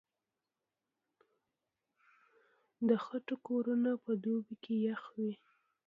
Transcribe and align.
د 2.87 2.89
خټو 3.05 3.35
کورونه 3.47 3.91
په 4.03 4.11
دوبي 4.23 4.55
کې 4.63 4.75
يخ 4.87 5.01
وي. 5.17 5.33